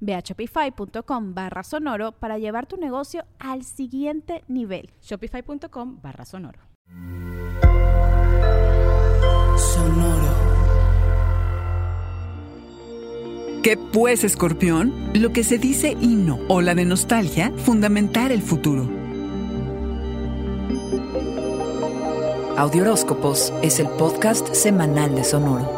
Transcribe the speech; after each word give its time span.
Ve 0.00 0.14
a 0.14 0.20
shopify.com 0.20 1.34
barra 1.34 1.62
sonoro 1.62 2.12
para 2.12 2.38
llevar 2.38 2.66
tu 2.66 2.76
negocio 2.76 3.24
al 3.38 3.64
siguiente 3.64 4.44
nivel. 4.48 4.90
Shopify.com 5.02 6.00
barra 6.02 6.24
sonoro. 6.24 6.60
Sonoro. 9.56 10.48
¿Qué 13.62 13.76
pues, 13.76 14.24
escorpión? 14.24 15.10
Lo 15.14 15.32
que 15.32 15.42
se 15.42 15.58
dice 15.58 15.96
y 16.00 16.14
no, 16.14 16.38
o 16.48 16.60
la 16.60 16.74
de 16.74 16.84
nostalgia, 16.84 17.52
fundamentar 17.56 18.32
el 18.32 18.40
futuro. 18.40 18.88
Audioróscopos 22.56 23.52
es 23.62 23.78
el 23.78 23.88
podcast 23.88 24.52
semanal 24.54 25.14
de 25.14 25.22
Sonoro. 25.22 25.77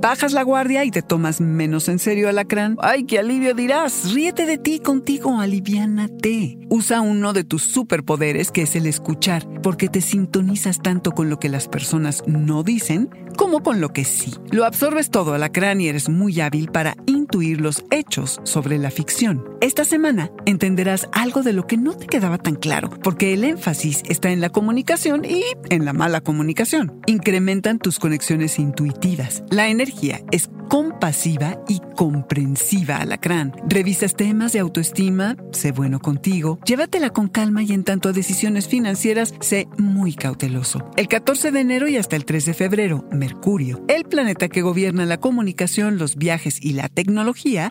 Bajas 0.00 0.32
la 0.32 0.44
guardia 0.44 0.84
y 0.84 0.92
te 0.92 1.02
tomas 1.02 1.40
menos 1.40 1.88
en 1.88 1.98
serio 1.98 2.28
alacrán. 2.28 2.76
¡Ay, 2.80 3.02
qué 3.02 3.18
alivio 3.18 3.52
dirás! 3.54 4.12
Ríete 4.12 4.46
de 4.46 4.56
ti 4.56 4.78
contigo, 4.78 5.40
aliviánate. 5.40 6.56
Usa 6.68 7.00
uno 7.00 7.32
de 7.32 7.42
tus 7.42 7.64
superpoderes 7.64 8.52
que 8.52 8.62
es 8.62 8.76
el 8.76 8.86
escuchar, 8.86 9.48
porque 9.60 9.88
te 9.88 10.00
sintonizas 10.00 10.78
tanto 10.78 11.10
con 11.10 11.30
lo 11.30 11.40
que 11.40 11.48
las 11.48 11.66
personas 11.66 12.22
no 12.28 12.62
dicen 12.62 13.10
como 13.36 13.62
con 13.62 13.80
lo 13.80 13.92
que 13.92 14.04
sí. 14.04 14.34
Lo 14.50 14.64
absorbes 14.64 15.10
todo 15.10 15.34
alacrán 15.34 15.80
y 15.80 15.88
eres 15.88 16.08
muy 16.08 16.40
hábil 16.40 16.70
para 16.70 16.96
intuir 17.28 17.60
los 17.60 17.84
hechos 17.90 18.40
sobre 18.44 18.78
la 18.78 18.90
ficción. 18.90 19.44
Esta 19.60 19.84
semana 19.84 20.30
entenderás 20.46 21.08
algo 21.12 21.42
de 21.42 21.52
lo 21.52 21.66
que 21.66 21.76
no 21.76 21.94
te 21.94 22.06
quedaba 22.06 22.38
tan 22.38 22.54
claro, 22.54 22.88
porque 23.02 23.34
el 23.34 23.44
énfasis 23.44 24.02
está 24.08 24.30
en 24.30 24.40
la 24.40 24.48
comunicación 24.48 25.26
y 25.26 25.42
en 25.68 25.84
la 25.84 25.92
mala 25.92 26.22
comunicación. 26.22 27.02
Incrementan 27.06 27.78
tus 27.78 27.98
conexiones 27.98 28.58
intuitivas. 28.58 29.42
La 29.50 29.68
energía 29.68 30.22
es 30.30 30.48
compasiva 30.68 31.58
y 31.66 31.80
comprensiva, 31.96 32.98
alacrán. 32.98 33.54
Revisas 33.66 34.14
temas 34.14 34.52
de 34.52 34.60
autoestima, 34.60 35.36
sé 35.52 35.72
bueno 35.72 35.98
contigo, 35.98 36.58
llévatela 36.64 37.10
con 37.10 37.28
calma 37.28 37.62
y 37.62 37.72
en 37.72 37.84
tanto 37.84 38.10
a 38.10 38.12
decisiones 38.12 38.68
financieras, 38.68 39.34
sé 39.40 39.66
muy 39.78 40.14
cauteloso. 40.14 40.90
El 40.96 41.08
14 41.08 41.52
de 41.52 41.60
enero 41.60 41.88
y 41.88 41.96
hasta 41.96 42.16
el 42.16 42.24
3 42.24 42.44
de 42.46 42.54
febrero, 42.54 43.04
Mercurio, 43.10 43.82
el 43.88 44.04
planeta 44.04 44.48
que 44.48 44.62
gobierna 44.62 45.06
la 45.06 45.18
comunicación, 45.18 45.98
los 45.98 46.16
viajes 46.16 46.58
y 46.62 46.74
la 46.74 46.88
tecnología, 46.88 47.17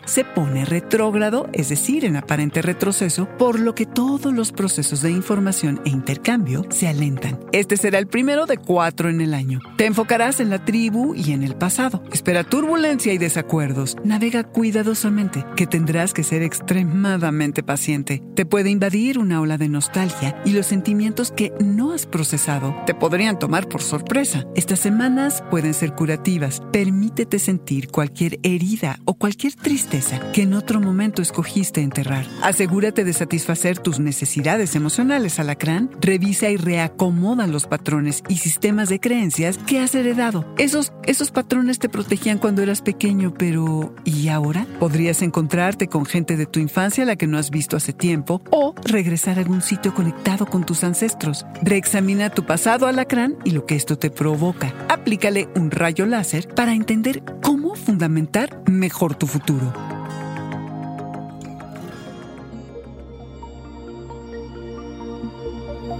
se 0.04 0.24
pone 0.24 0.66
retrógrado, 0.66 1.48
es 1.54 1.70
decir, 1.70 2.04
en 2.04 2.16
aparente 2.16 2.60
retroceso, 2.60 3.28
por 3.38 3.58
lo 3.58 3.74
que 3.74 3.86
todos 3.86 4.32
los 4.32 4.52
procesos 4.52 5.00
de 5.00 5.10
información 5.10 5.80
e 5.86 5.88
intercambio 5.88 6.66
se 6.68 6.86
alentan. 6.86 7.40
Este 7.52 7.78
será 7.78 7.98
el 7.98 8.06
primero 8.06 8.44
de 8.44 8.58
cuatro 8.58 9.08
en 9.08 9.22
el 9.22 9.32
año. 9.32 9.60
Te 9.78 9.86
enfocarás 9.86 10.40
en 10.40 10.50
la 10.50 10.64
tribu 10.64 11.14
y 11.14 11.32
en 11.32 11.42
el 11.42 11.56
pasado. 11.56 12.02
Espera 12.12 12.44
turbulencia 12.44 13.12
y 13.14 13.18
desacuerdos, 13.18 13.96
navega 14.04 14.44
cuidadosamente, 14.44 15.44
que 15.56 15.66
tendrás 15.66 16.12
que 16.12 16.24
ser 16.24 16.42
extremadamente 16.42 17.62
paciente. 17.62 18.22
Te 18.34 18.44
puede 18.44 18.68
invadir 18.68 19.18
una 19.18 19.40
ola 19.40 19.56
de 19.56 19.70
nostalgia 19.70 20.40
y 20.44 20.52
los 20.52 20.66
sentimientos 20.66 21.32
que 21.32 21.52
no 21.58 21.92
has 21.92 22.04
procesado 22.04 22.76
te 22.84 22.94
podrían 22.94 23.38
tomar 23.38 23.66
por 23.66 23.80
sorpresa. 23.80 24.44
Estas 24.54 24.78
semanas 24.78 25.42
pueden 25.50 25.72
ser 25.72 25.94
curativas. 25.94 26.60
Permítete 26.70 27.38
sentir 27.38 27.88
cualquier 27.88 28.38
herida 28.42 28.98
o 29.06 29.14
cualquier 29.14 29.37
tristeza 29.38 30.20
que 30.32 30.42
en 30.42 30.54
otro 30.54 30.80
momento 30.80 31.22
escogiste 31.22 31.80
enterrar. 31.80 32.26
Asegúrate 32.42 33.04
de 33.04 33.12
satisfacer 33.12 33.78
tus 33.78 34.00
necesidades 34.00 34.74
emocionales, 34.74 35.38
alacrán. 35.38 35.90
Revisa 36.00 36.50
y 36.50 36.56
reacomoda 36.56 37.46
los 37.46 37.66
patrones 37.66 38.22
y 38.28 38.38
sistemas 38.38 38.88
de 38.88 39.00
creencias 39.00 39.58
que 39.58 39.78
has 39.78 39.94
heredado. 39.94 40.44
Esos, 40.58 40.92
esos 41.04 41.30
patrones 41.30 41.78
te 41.78 41.88
protegían 41.88 42.38
cuando 42.38 42.62
eras 42.62 42.82
pequeño, 42.82 43.32
pero 43.32 43.94
¿y 44.04 44.28
ahora? 44.28 44.66
Podrías 44.80 45.22
encontrarte 45.22 45.88
con 45.88 46.04
gente 46.04 46.36
de 46.36 46.46
tu 46.46 46.58
infancia 46.58 47.04
a 47.04 47.06
la 47.06 47.16
que 47.16 47.26
no 47.26 47.38
has 47.38 47.50
visto 47.50 47.76
hace 47.76 47.92
tiempo 47.92 48.42
o 48.50 48.74
regresar 48.84 49.38
a 49.38 49.42
algún 49.42 49.62
sitio 49.62 49.94
conectado 49.94 50.46
con 50.46 50.64
tus 50.66 50.82
ancestros. 50.84 51.46
Reexamina 51.62 52.30
tu 52.30 52.44
pasado 52.44 52.86
alacrán 52.86 53.36
y 53.44 53.52
lo 53.52 53.66
que 53.66 53.76
esto 53.76 53.96
te 53.96 54.10
provoca. 54.10 54.74
Aplícale 54.88 55.48
un 55.54 55.70
rayo 55.70 56.06
láser 56.06 56.48
para 56.48 56.74
entender 56.74 57.22
cómo 57.40 57.57
fundamentar 57.78 58.62
mejor 58.68 59.14
tu 59.14 59.26
futuro. 59.26 59.72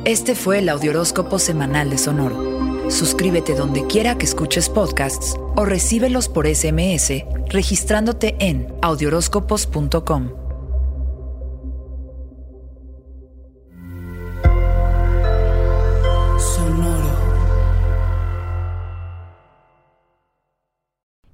Este 0.05 0.34
fue 0.34 0.61
el 0.61 0.69
Audioróscopo 0.69 1.38
Semanal 1.38 1.91
de 1.91 1.99
Sonoro. 1.99 2.91
Suscríbete 2.91 3.55
donde 3.55 3.87
quiera 3.87 4.17
que 4.17 4.25
escuches 4.25 4.69
podcasts 4.69 5.37
o 5.56 5.65
recíbelos 5.65 6.28
por 6.28 6.47
SMS 6.47 7.25
registrándote 7.50 8.37
en 8.38 8.72
audioróscopos.com. 8.83 10.48